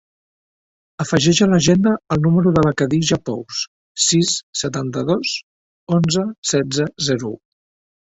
Afegeix 1.03 1.41
a 1.45 1.47
l'agenda 1.51 1.93
el 2.15 2.23
número 2.23 2.55
de 2.57 2.65
la 2.69 2.73
Khadija 2.81 3.21
Pous: 3.29 3.61
sis, 4.09 4.35
setanta-dos, 4.65 5.37
onze, 6.01 6.29
setze, 6.57 6.93
zero, 7.13 7.37
u. 7.37 7.43